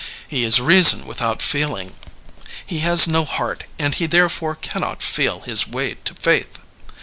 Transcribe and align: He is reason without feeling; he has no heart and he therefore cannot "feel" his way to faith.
He 0.27 0.43
is 0.43 0.59
reason 0.59 1.05
without 1.05 1.43
feeling; 1.43 1.93
he 2.65 2.79
has 2.79 3.07
no 3.07 3.23
heart 3.23 3.65
and 3.77 3.93
he 3.93 4.07
therefore 4.07 4.55
cannot 4.55 5.03
"feel" 5.03 5.41
his 5.41 5.67
way 5.67 5.93
to 6.05 6.15
faith. 6.15 6.57